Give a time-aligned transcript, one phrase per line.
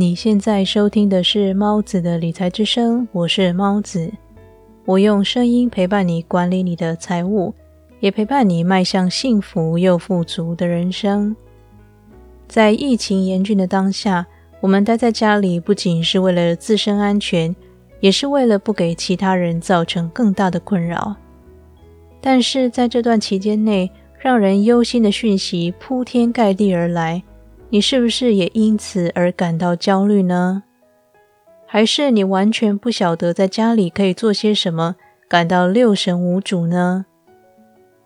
[0.00, 4.08] 你现在收听的是猫子的理财之声，我是猫子。
[4.84, 7.52] 我用声音陪伴你管理你的财务，
[7.98, 11.34] 也陪伴你迈向幸福又富足的人生。
[12.46, 14.24] 在疫情严峻的当下，
[14.60, 17.52] 我们待在家里不仅是为了自身安全，
[17.98, 21.16] 也是为了不给其他人造成更大的困扰。
[22.20, 27.20] 但是在这段期间内，让人忧心的讯息铺天盖地而来。
[27.70, 30.62] 你是不是也因此而感到焦虑呢？
[31.66, 34.96] 还是你完全不晓得在家里可以做些什么，
[35.28, 37.04] 感到六神无主呢？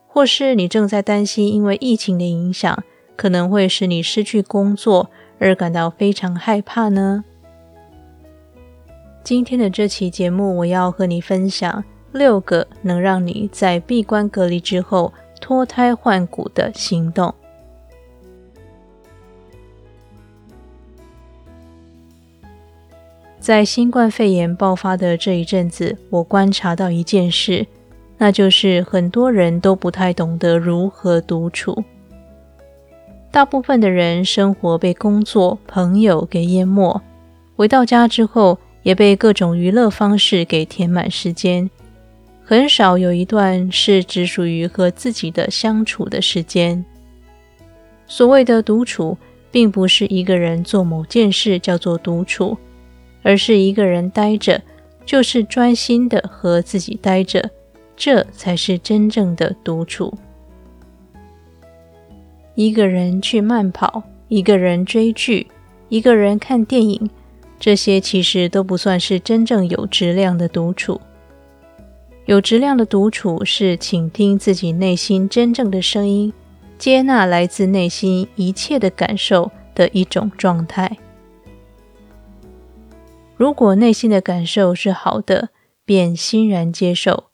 [0.09, 2.83] 或是你正在担心，因为疫情的影响，
[3.15, 5.09] 可能会使你失去工作
[5.39, 7.25] 而感到非常害怕呢？
[9.23, 17.33] 今天的这期节目，我要和你分享六个能让你在闭关隔离之后脱胎换骨的行动。
[23.43, 27.67] 在新冠肺炎爆发的这一阵子，我观察到一件事，
[28.17, 31.83] 那就是很多人都不太懂得如何独处。
[33.33, 37.03] 大部分的人生活被工作、朋友给淹没，
[37.57, 41.69] 回到家之后也被各种娱乐方式给填满时间，
[42.45, 46.85] 很少有一段是只属于和自己的相处的时间。
[48.07, 49.19] 所谓的独处，
[49.51, 52.57] 并不是一个人做某件事叫做独处。
[53.23, 54.63] 而是一个人待着，
[55.05, 57.51] 就是专心的和自己待着，
[57.97, 60.13] 这才是真正的独处。
[62.55, 65.47] 一个人去慢跑，一个人追剧，
[65.89, 67.11] 一个人看电影，
[67.59, 71.01] 这些其实都不算是真正有质量的独处。
[72.27, 76.33] 有质量的独处是倾听自己内心真正的声音，
[76.79, 80.99] 接纳来自内心一切的感受的一种状态。
[83.43, 85.49] 如果内心的感受是好的，
[85.85, 87.25] 便欣然接受；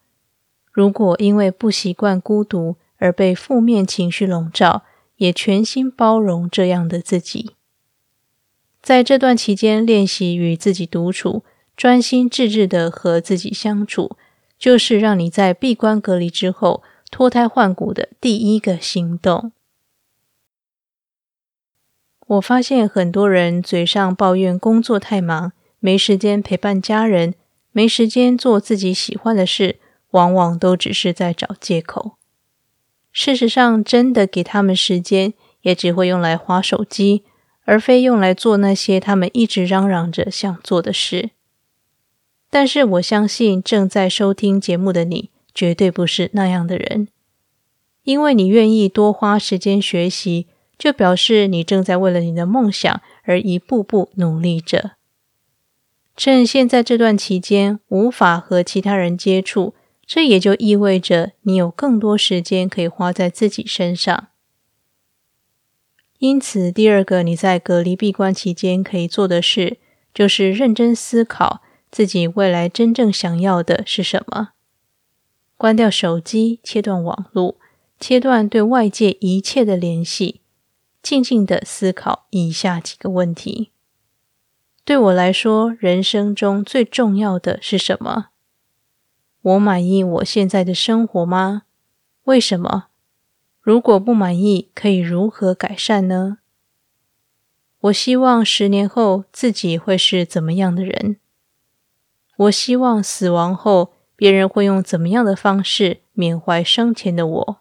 [0.72, 4.84] 如果因为不习惯孤独而被负面情绪笼罩，
[5.16, 7.50] 也全心包容这样的自己。
[8.80, 11.44] 在这段期间练习与自己独处，
[11.76, 14.16] 专心致志的和自己相处，
[14.58, 19.52] 就是让你在闭关隔离之后脱胎换骨的第一个行动。
[22.26, 25.52] 我发现很多人嘴上抱怨工作太忙。
[25.80, 27.34] 没时间陪伴家人，
[27.72, 29.78] 没时间做自己喜欢的事，
[30.10, 32.16] 往往都只是在找借口。
[33.12, 37.24] 事实上，真的给他们时间，也只会用来划手机，
[37.64, 41.30] 而非用来做那些他们一直嚷嚷着想做的事。
[42.50, 47.08] 但是，我相信正在收听节目的你，绝对不是那样的人，
[48.04, 50.46] 因为你愿意多花时间学习，
[50.78, 54.97] 就表示你正在为了你的梦想而一步步努力着。
[56.18, 64.26] 趁现在这段期间无法和其他人接触，这也就意味着你有更多时间可以花在自己身上。
[66.18, 69.78] 因此，第二个你在隔离闭关期间可以做的事，
[70.12, 74.48] 就是认真思考自己未来真正想要的是什么。
[75.56, 77.54] 关掉手机，切断网络，
[78.00, 80.40] 切断对外界一切的联系，
[81.00, 83.70] 静静的思考以下几个问题。
[84.88, 88.28] 对我来说，人生中最重要的是什么？
[89.42, 91.64] 我满意我现在的生活吗？
[92.24, 92.86] 为什么？
[93.60, 96.38] 如果不满意，可以如何改善呢？
[97.80, 101.18] 我希望十年后自己会是怎么样的人？
[102.38, 107.58] 我希望死亡后别人会用怎么样的方式缅怀生前的我？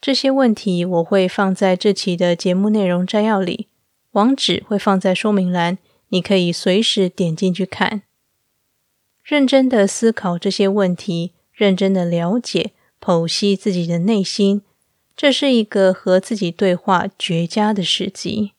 [0.00, 3.66] 这些问题我会放在这期的节目内容摘要里。
[4.12, 5.78] 网址会放在说明栏，
[6.08, 8.02] 你可以随时点进去看。
[9.22, 14.62] 认真的思考这些问题，认真的了解、剖析自己的内心，
[15.16, 18.52] 这是一个和自己对话绝佳的时机。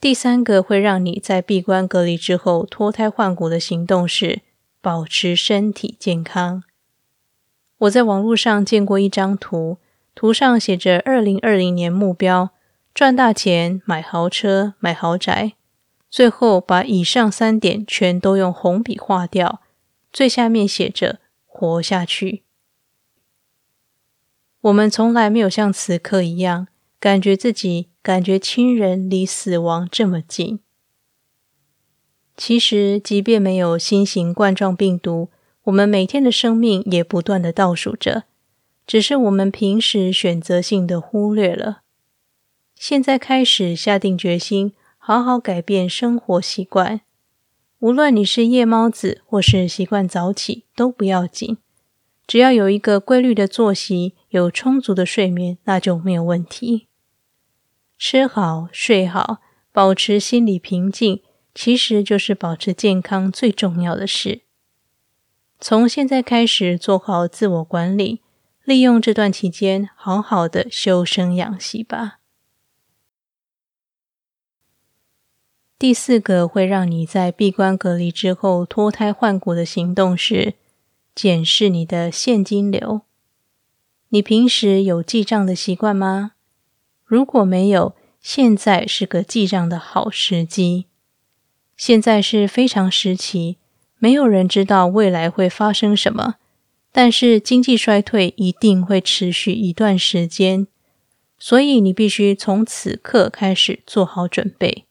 [0.00, 4.40] 第三个会让你在闭关隔离之后脱胎换骨的行动是
[4.80, 6.62] 保持身体健康。
[7.78, 9.76] 我在网络上见过一张图，
[10.14, 12.52] 图上写着二零二零年目标。
[13.00, 15.54] 赚大钱、买豪车、买豪宅，
[16.10, 19.62] 最后把以上三点全都用红笔划掉，
[20.12, 21.18] 最下面写着
[21.48, 22.42] “活下去”。
[24.60, 26.68] 我们从来没有像此刻一样，
[27.00, 30.60] 感觉自己、感觉亲人离死亡这么近。
[32.36, 35.30] 其实，即便没有新型冠状病毒，
[35.62, 38.24] 我们每天的生命也不断的倒数着，
[38.86, 41.80] 只是我们平时选择性的忽略了。
[42.80, 47.02] 现在开始下定决心，好好改变生活习惯。
[47.80, 51.58] 无论你是夜猫子或是习惯早起，都不要紧。
[52.26, 56.86] 只要有一个规律的作息，有充足的睡眠，那就没有问题。
[57.98, 59.42] 吃好睡好，
[59.72, 61.20] 保持心理平静，
[61.54, 64.40] 其实就是保持健康最重要的事。
[65.60, 68.22] 从现在开始做好自我管理，
[68.64, 72.19] 利用这段期间好好的修身养息吧。
[75.80, 80.52] 第四个会让你在闭关隔离之后脱胎换骨的行动是。
[81.14, 83.00] 检视你的现金流。
[84.10, 86.32] 你平时有记账的习惯吗？
[87.06, 90.84] 如果没有，现在是个记账的好时机。
[91.78, 93.56] 现在是非常时期，
[93.98, 96.34] 没有人知道未来会发生什么，
[96.92, 100.66] 但是经济衰退一定会持续一段时间，
[101.38, 104.84] 所以你必须从此刻开始做好准备。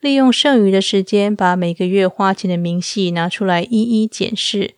[0.00, 4.74] 利用剩余的时间，把每个月花钱的明细拿出来一一检视。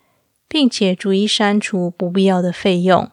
[0.49, 3.11] 并且逐一删除不必要的费用。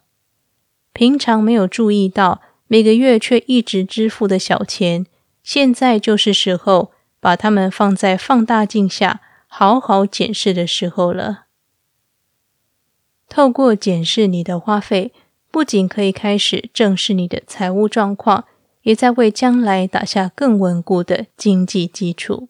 [0.94, 5.06] 平常没有注意到，每个月却一直支付的小钱，
[5.44, 11.44] 现在就是时候把它们放在放大镜下，好好检视的时候了。
[13.28, 15.12] 透过检视你的花费，
[15.52, 18.46] 不仅可以开始正视你的财务状况，
[18.86, 22.50] 也在为将来打下更稳固的经济基础。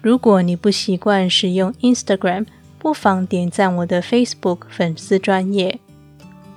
[0.00, 2.46] 如果你不习惯使用 Instagram，
[2.82, 5.78] 不妨点赞我的 Facebook 粉丝专业。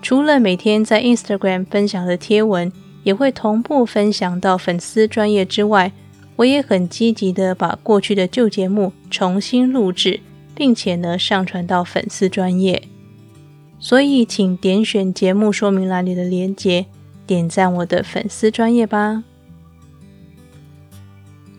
[0.02, 2.74] 除了每天在 Instagram 分享的贴文，
[3.04, 5.92] 也会同步分享到粉丝专业之外，
[6.38, 10.20] 我也很积极的把过去的旧节目重新录制，
[10.56, 12.82] 并且呢上传到粉丝专业。
[13.78, 16.88] 所以，请点选节目说明栏里的链接，
[17.28, 19.24] 点赞我的粉丝专业吧。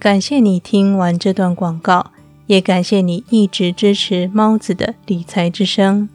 [0.00, 2.10] 感谢你听完这段广告，
[2.46, 6.08] 也感谢你一直支持猫子的理财之声。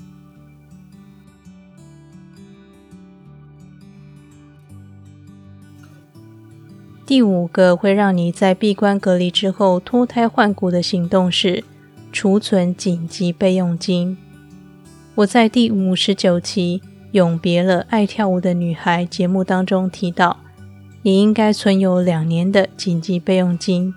[7.06, 11.64] 第五个会让你在闭关隔离之后脱胎换骨的行动是
[12.12, 14.18] 储存紧急备用金。
[15.16, 16.82] 我在第五十九期
[17.12, 20.38] 《永别了爱跳舞的女孩》节目当中提到。
[21.04, 23.92] 你应该存有两年的紧急备用金。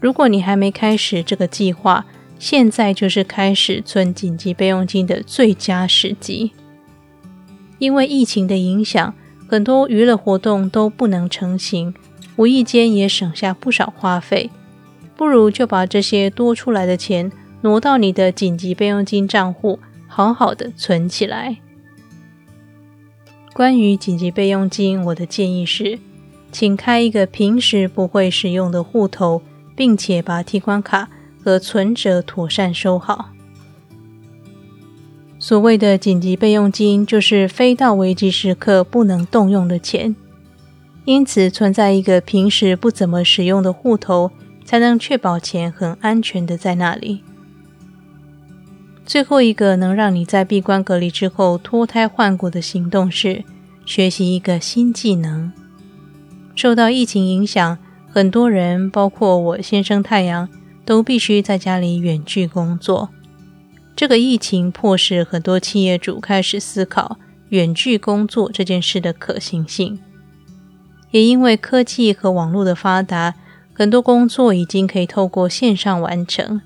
[0.00, 2.06] 如果你还没开始这个计划，
[2.38, 6.52] 现在就是开始存紧急备用金的最佳时机。
[7.78, 9.14] 因为疫情的影响，
[9.48, 11.94] 很多娱乐活动都不能成行，
[12.36, 14.50] 无意间也省下不少花费。
[15.16, 21.56] 不如就把这些多出来的钱挪到你的紧急备用金账户，好好的存起来。
[23.52, 25.98] 关于紧急备用金，我的建议是，
[26.52, 29.42] 请开一个平时不会使用的户头，
[29.78, 31.08] 并且把提款卡
[31.40, 33.30] 和存折妥善收好。
[35.38, 40.16] 所谓的紧急备用金，就是非到危机时刻不能动用的钱，
[41.04, 44.32] 因此存在一个平时不怎么使用的户头，
[44.64, 47.22] 才能确保钱很安全的在那里。
[49.06, 53.44] 最后一个能让你在闭关隔离之后脱胎换骨的行动是
[53.86, 55.52] 学习一个新技能。
[56.56, 57.78] 受到疫情影响，
[58.10, 60.48] 很多人，包括我先生太阳，
[60.84, 63.10] 都必须在家里远距工作。
[63.94, 69.98] 这个疫情迫使很多企业主开始思考远距工作这件事的可行性。
[71.10, 73.34] 也因为科技和网络的发达，
[73.72, 76.60] 很多工作已经可以透过线上完成。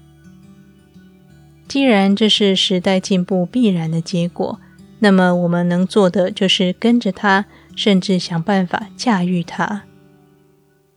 [1.69, 4.61] 既然这是时代进步必然的结果，
[4.99, 9.85] 那么我们能做的就是跟着它，甚至想办法驾驭它。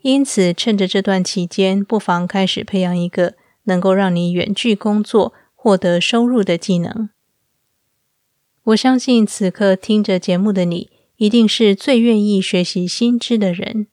[0.06, 3.34] 因此，趁着这段期间，不妨开始培养一个
[3.64, 7.10] 能够让你远距工作、获得收入的技能。
[8.66, 13.88] 我相信此刻听着节目的你，一定是最愿意学习新知的人。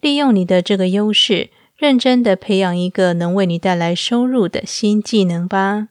[0.00, 1.50] 利用你的这个优势。
[1.76, 5.88] 认真的培养一个能为你带来收入的新技能吧。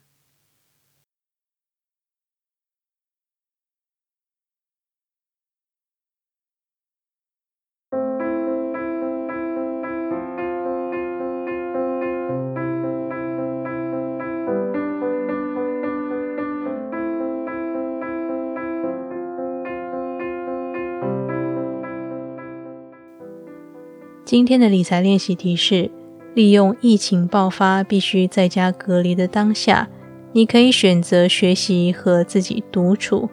[24.33, 25.91] 今天的理财练习提示：
[26.33, 29.87] 利用疫情爆发、必须在家隔离的当下，
[30.31, 33.29] 你可以选择学习和自己独处，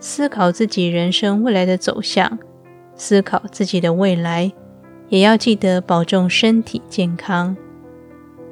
[0.00, 2.40] 思考自己人生未来的走向，
[2.96, 4.50] 思考自己的未来，
[5.10, 7.56] 也要记得保重身体健康。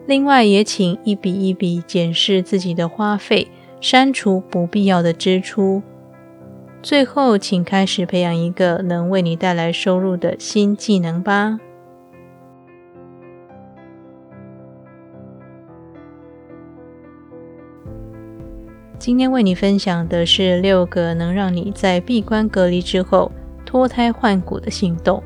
[0.07, 3.49] 另外，也请一笔一笔检视自己的花费，
[3.81, 5.83] 删除不必要的支出。
[6.85, 11.59] 最后，请开始培养一个能为你带来收入的新技能吧。
[19.01, 23.33] 今天为你分享的是六个能让你在闭关隔离之后
[23.65, 25.23] 脱胎换骨的行动。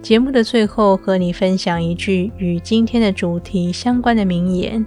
[0.00, 4.86] 节目的最后，和你分享一句与今天的主题相关的名言。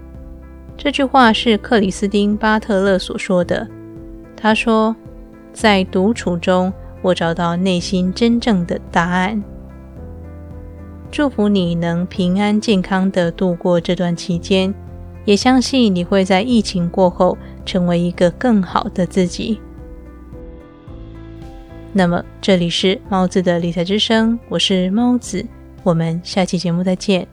[0.78, 3.68] 这句话是克里斯汀·巴特勒所说的。
[4.38, 4.96] 他说
[5.52, 9.44] ：“在独处中，我找到内心真正的答案。”
[11.12, 14.74] 祝福你能平安健康的度过这段期间。
[15.26, 19.60] 也相信你会在疫情过后成为一个更好的自己。
[21.94, 25.46] 那么，这里是猫子的理财之声，我是猫子，
[25.84, 27.28] 我们下期节目再见。